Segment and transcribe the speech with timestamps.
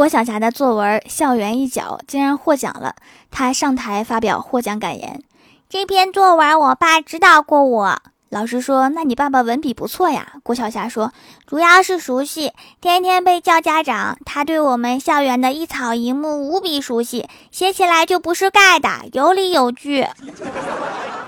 [0.00, 2.94] 郭晓霞的作文《校园一角》竟然获奖了，
[3.30, 5.22] 她上台发表获奖感言
[5.68, 8.00] ：“这篇作文我爸指导过我。”
[8.30, 11.12] 老师说：“那你爸爸文笔不错呀。”郭晓霞说
[11.46, 14.16] ：“主要是熟悉，天天被叫家长。
[14.24, 20.06] 他对我们校园的一草一木无比熟悉，写起来就不是盖的，有理有据。”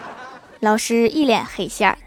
[0.61, 1.99] 老师一脸黑线儿。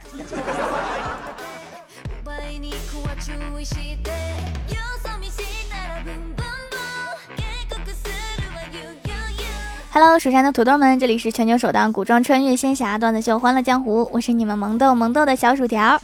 [9.97, 15.97] Hello，蜀山的土豆们，这里是全球首档古装穿越仙侠段子秀《欢乐江湖》，我是你们萌豆萌豆的小薯条。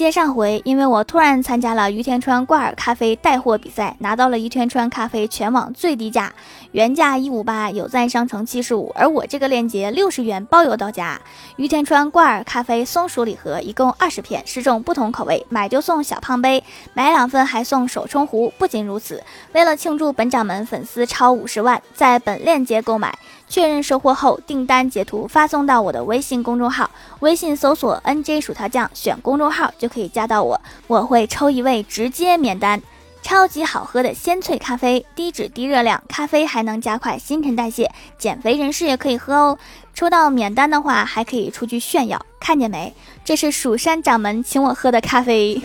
[0.00, 6.32] 接上回，因为我突然参加了于田川挂耳咖啡带货比赛，拿到了于田川咖啡全网最低价，
[6.72, 11.20] 原价一五八，有赞商城七十五，而我这个链接六十元包邮到家。
[11.56, 18.50] 于田川挂耳咖啡松鼠礼盒一共二十片，十种不同口味，买就送小胖杯，买两份还送手冲壶。
[18.56, 19.22] 不仅如此，
[19.52, 23.18] 为了庆祝本掌门粉丝超五十万，在本链接购买。
[23.50, 32.80] 确认收货后，订单截图发送到我的微信公众号，微信搜索 “nj 薯条酱”，选公众号就可以加到我，我会抽一位直接免单。
[33.22, 39.58] 超级好喝的鲜萃咖啡，低脂低热量，咖啡还能加快新陈代谢，减肥人士也可以喝哦。
[39.92, 42.94] 抽到免单的话，还可以出去炫耀，看见没？
[43.24, 45.60] 这是蜀山掌门请我喝的咖啡。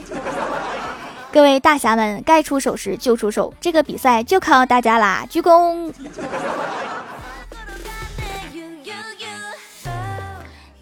[1.32, 5.26] 各位大侠们，该出手时就出手，这个比赛就靠大家啦！
[5.30, 5.94] 鞠躬。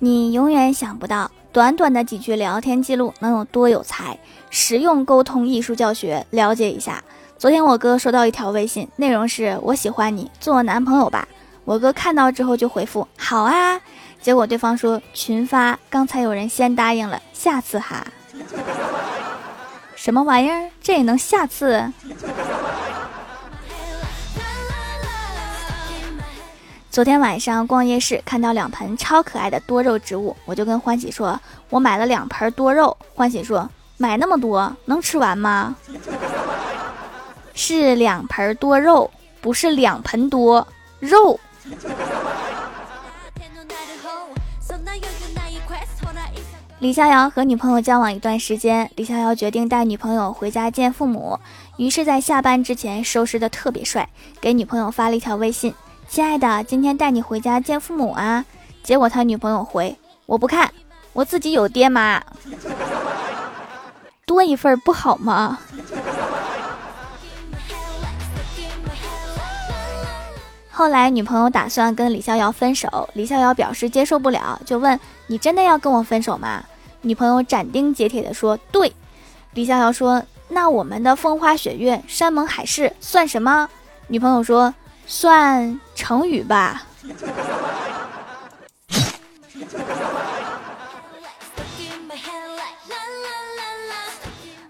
[0.04, 4.20] 你永远想不到，短短的几句聊天记录能有多有才。
[4.50, 7.02] 实用沟通艺术教学，了解一下。
[7.38, 11.26] 昨天我哥收到一条微信，内容是我喜欢你，做我男朋友吧。
[11.64, 13.80] 我哥看到之后就回复好啊。
[14.22, 18.06] 结果对方说群发，刚才有人先答应了，下次哈。
[19.96, 20.70] 什么玩意儿？
[20.82, 21.82] 这也能下次？
[26.94, 31.42] 昨天晚上逛夜市，看到两盆超可爱的多肉植物，我就跟欢喜说
[31.72, 35.76] ：“我买了两盆多肉。”欢喜说：“买那么多能吃完吗？”
[37.56, 39.10] 是两盆多肉，
[39.42, 40.68] 不是两盆多
[41.00, 41.40] 肉。
[46.78, 51.40] 李逍遥和女朋友交往一段时间，李逍遥决定带女朋友回家见父母，
[51.78, 54.08] 于是，在下班之前收拾的特别帅，
[54.40, 55.74] 给女朋友发了一条微信。
[56.08, 58.46] 亲爱的，今天带你回家见父母啊！
[58.84, 59.98] 结果他女朋友回
[60.28, 60.72] ：“我不看，
[61.12, 62.22] 我自己有爹妈，
[64.26, 65.58] 多一份不好吗？”
[70.72, 76.64] 后来女朋友打算跟李逍遥分手，李逍遥表示接受不了，就问：“你真的要跟我分手吗？”
[77.02, 78.94] 女朋友斩钉截铁地说：“对。”
[79.56, 83.68] 李逍遥说：“那我们的风花雪月、山盟海誓算什么？”
[84.08, 84.72] 女朋友说。
[85.06, 86.84] 算成语吧。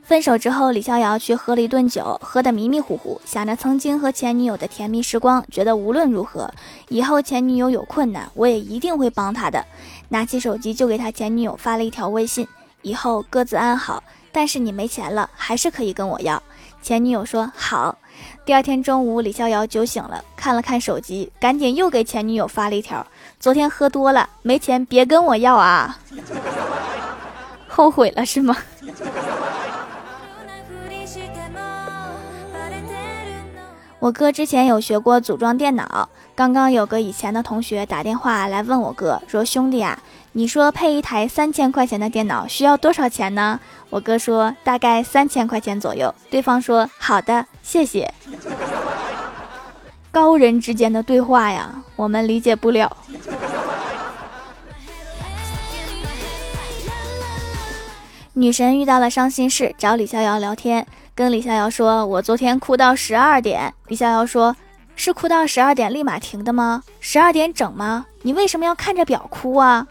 [0.05, 6.53] 分手之后，李逍遥去喝了一顿酒，喝得迷迷糊糊，想着曾经和前女友的甜蜜时光，觉得无论如何，
[6.89, 9.65] 以后前女友有困难，我也一定会帮她的。
[10.09, 12.47] 拿起手机就给他前女友发了一条微信
[12.83, 16.43] ：“以后各自安好，但是你没钱了，还是可以跟我要。”
[16.83, 17.97] 前女友说：“好。”
[18.45, 23.05] 第二天中午，李逍遥酒醒了，看了看手机，赶紧又给前女友发了一条
[23.39, 25.97] ：“昨天喝多了，没钱别跟我要啊！”
[27.67, 28.55] 后悔了是吗？
[33.99, 39.97] 我哥之前有学过组装电脑，刚刚有个以前的同学打电话来问我哥说：“兄弟啊，
[40.33, 43.57] 你说配一台三千块钱的电脑需要多少钱呢？”
[43.89, 48.13] 我哥说：“大概三千块钱左右。”对方说：“好的，谢谢。”
[50.13, 52.95] 高人之间的对话呀，我们理解不了。
[58.33, 60.85] 女神遇到了伤心事，找李逍遥聊天，
[61.15, 64.55] 跟李逍遥说：“我昨天哭到十二点。”李逍遥说
[64.95, 66.83] ：“是哭到十二点立马停的吗？
[66.99, 68.05] 十二点整吗？
[68.23, 69.87] 你为什么要看着表哭啊？”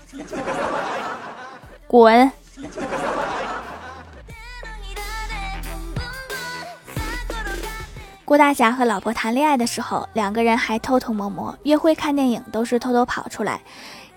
[1.86, 2.30] 滚！
[8.32, 13.60] 郭大侠和老婆谈恋爱的时候，两个人还偷偷摸摸约会看电影，都是偷偷跑出来。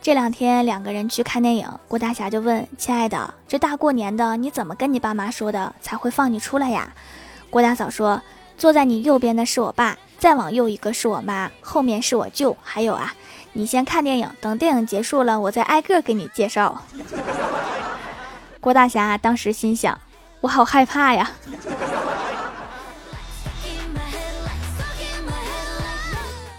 [0.02, 6.94] 这两天两个人去看电影，郭大侠就问：“亲爱的，这大过年的，你怎么跟你爸妈说的才会放你出来呀？”
[7.52, 8.22] 郭大嫂说
[8.58, 13.14] ：“坐在你右边的是我爸，再往右一个是我妈，后面是我舅，还有啊，
[13.52, 16.82] 你先看电影，等电影结束了，我再挨个给你介绍。”
[18.62, 20.00] 郭大侠当时心想
[20.40, 21.30] ：“我好害怕呀。”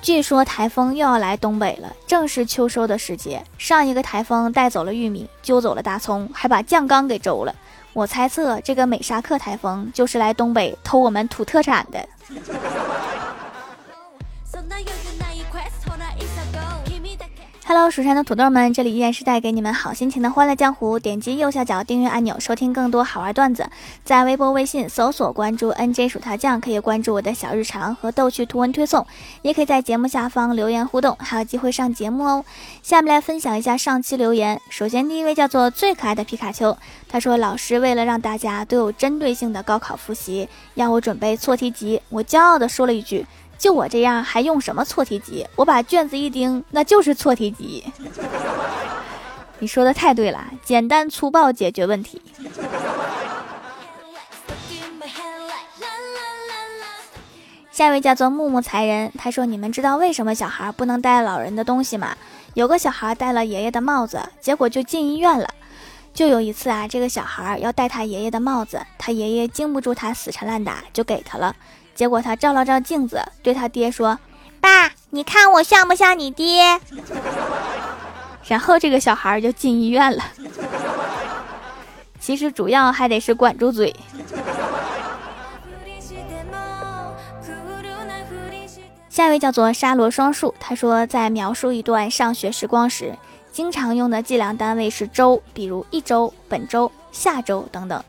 [0.07, 3.43] 据说台风又要来东北了，正是秋收的时节。
[3.59, 7.53] 上一个台风带走了玉米，揪走了大葱，还把酱缸给周了。
[7.93, 12.09] 我猜测这个美沙克台风就是来东北偷我们土特产的。
[17.69, 21.01] Hello，蜀山的土豆们，这里依然是带给你们好心情的欢乐江湖。
[21.01, 23.69] 点击右下角订阅按钮，收听更多好玩段子。
[24.05, 29.05] 在微博、微信搜索关注 NJ 薯条酱，可以关注我的小日常和逗趣图文推送，
[29.43, 32.45] 也可以在节目下方留言互动，还有机会上节目哦。
[32.85, 34.61] 下面来分享一下上期留言。
[34.71, 36.79] 首先，第一位叫做最可爱的皮卡丘，
[37.09, 43.27] 他说：“老师为了让大家都有针对性的高考复习，要我准备错题集。”我骄傲地说了一句。
[43.59, 45.47] 就我这样还用什么错题集？
[45.57, 47.85] 我把卷子一盯，那就是错题集。
[49.59, 52.21] 你说的太对了，简单粗暴解决问题。
[57.73, 62.17] 下一位叫做木木才人，他说：“你们知道为什么小孩不能戴老人的东西吗？
[62.55, 65.49] 有个小孩戴了爷爷的帽子，结果就进医院了。
[66.15, 71.55] 就有一次啊，这个小孩要戴他爷爷的帽子，他爷爷经不住他死缠烂打，就给他了。”
[71.97, 74.17] 结果他照了照镜子，对他爹说
[74.61, 76.79] ：“爸，你看我像不像你爹？”
[78.47, 80.23] 然后这个小孩就进医院了。
[82.21, 83.97] 其实主要还得是管住嘴。
[89.09, 93.17] 下一位叫做沙罗双树，他说在描述一段上学时光时，
[93.51, 98.05] 经常用的计量单位是周，比如一周、本周、下周等等。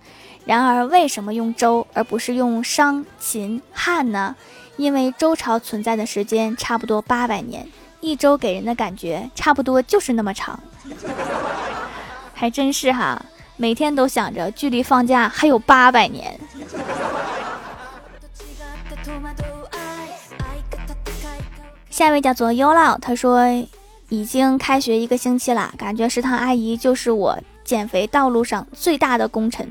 [0.48, 4.34] 然而，为什么用周而不是用商、秦、汉呢？
[4.78, 7.68] 因为周朝存在的时间差不多八百年，
[8.00, 10.58] 一周给人的感觉差不多就是那么长。
[12.34, 13.22] 还真是哈，
[13.58, 16.40] 每天都想着距离放假还有八百年。
[21.90, 23.44] 下一位叫做优老，他说
[24.08, 27.38] 已经开学一个星期了，感觉食堂阿姨就是我。
[27.68, 29.70] 减肥道路上最大的功臣，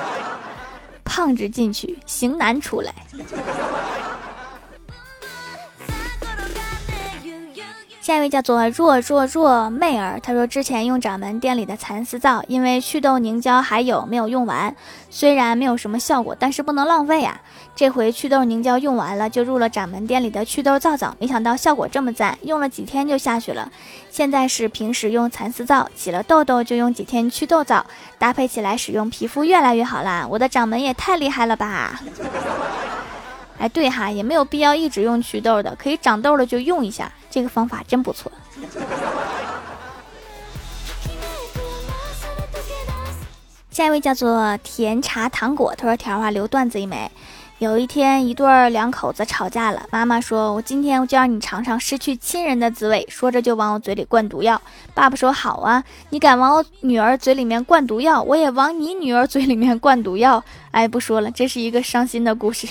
[1.02, 2.92] 胖子进去，型男出来。
[8.06, 14.76] 下一位叫做若若若妹儿，她说之前用掌门店里的蚕丝皂，因为祛痘凝胶还有没有用完，
[15.10, 17.40] 虽然没有什么效果，但是不能浪费啊。
[17.74, 23.72] 这回祛痘凝胶用完了，就入了掌门店里的祛痘皂皂，没想到效果这么赞，用了几天就下去了。
[24.08, 27.84] 现在是平时用蚕丝皂，起了痘痘就用几天祛痘皂，
[28.20, 30.24] 搭配起来使用，皮肤越来越好啦。
[30.30, 32.00] 我的掌门也太厉害了吧！
[33.58, 37.10] 哎，对哈，也没有必要一直用祛痘的，可以长痘了就用一下。
[37.30, 38.30] 这个方法真不错。
[43.70, 47.10] 下一位叫做甜茶糖果，他说：“条啊，留段子一枚。
[47.58, 54.58] 有一天，一对两口子吵架了，妈妈说：‘我今天就让你尝尝失去亲人的滋味。’说着就往我嘴里灌毒药。
[54.94, 60.42] 爸爸说：‘好啊，你敢往我女儿嘴里面灌毒药，我也往你女儿嘴里面灌毒药。’
[60.72, 62.66] 哎，不说了，这是一个伤心的故事。”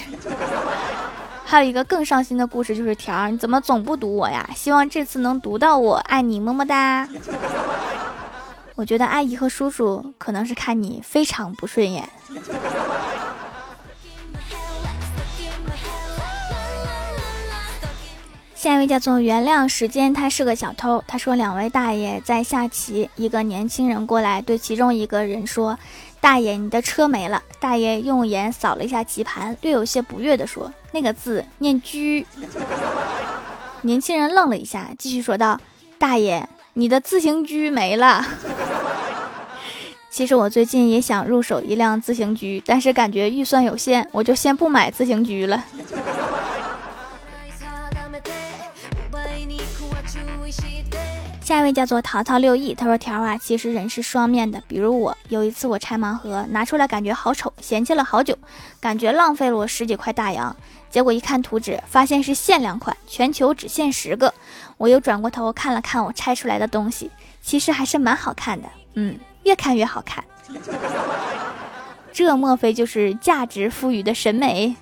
[1.47, 4.50] 还有一个更伤心的故事，就是条儿，你怎么总不读我呀？
[4.56, 7.07] 希望这次能读到我，爱你，么么哒。
[8.74, 12.09] 我觉得阿姨和叔叔可能是看你非常不顺眼。
[18.56, 21.02] 下一位叫做原谅时间，他是个小偷。
[21.07, 25.78] 他说两位大爷在下棋，一个年轻人过来对其中一个人说。
[26.25, 27.44] 大爷，你的车没了。
[27.59, 32.25] 大爷用眼扫了一下棋盘，略有些不悦地说：“那个字念居。
[33.83, 35.61] ”年轻人愣了一下，继续说道
[35.99, 38.25] ：“大爷，你的自行车没了。
[40.09, 45.63] 其实我最近也想入手一辆自行车，但是感觉预算有限，我就先不买自行车了。”
[51.42, 54.62] 下一位叫做淘淘六亿，他说：“条啊，其实人是双面的。
[54.68, 58.35] 比如我有一次我拆盲盒，拿出来感觉好丑，嫌弃了好久，
[58.80, 60.56] 感觉浪费了我十几块大洋。
[60.90, 64.33] 结果一看图纸，发现是限量款，全球只限十个。
[64.78, 68.68] 我又转过头看了看我拆出来的东西，其实还是蛮好看的。
[68.95, 70.24] 嗯，越看越好看。
[72.12, 74.76] 这莫非就是价值赋予的审美？”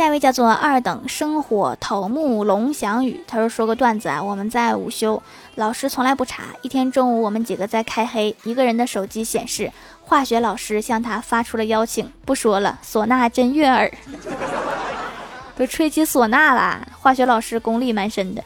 [0.00, 5.22] 下一位叫做二等生火头目龙翔宇，他说说个段子啊，我们在午休，
[5.56, 6.44] 老师从来不查。
[6.62, 12.10] 一天中午，我们几个在开黑，一个人的手机显示化学老师向他发出了邀请。
[12.24, 13.92] 不说了，唢呐真悦耳，
[15.54, 16.80] 都吹起唢呐啦。
[16.98, 18.42] 化学老师功力蛮深的。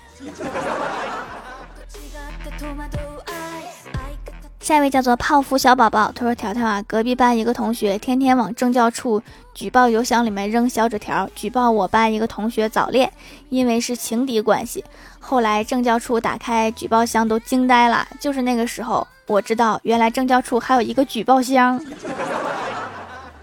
[4.64, 13.12] 下一位叫做泡芙小宝宝，他说：“条条啊，隔壁班一个同学天天往政教处举报邮箱里面扔小纸条，举报我班一个同学早恋，
[13.50, 14.82] 因为是情敌关系。
[15.20, 21.78] 后来政教处打开举报箱都惊呆了，就是那个时候我知道，原来政教处还有一个举报箱。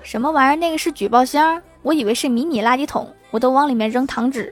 [0.02, 0.56] 什么玩意儿？
[0.56, 1.62] 那个是举报箱？
[1.84, 4.52] 我以为是迷你垃圾桶，我都往里面扔糖纸。”